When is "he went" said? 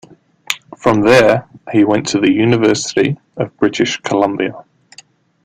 1.71-2.07